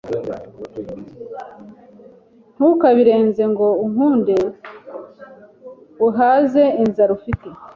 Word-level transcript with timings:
ntukabirenze 2.55 3.43
ngo 3.51 3.67
ukunde 3.85 4.35
uhaze 6.07 6.63
inzara 6.83 7.11
ufite. 7.17 7.47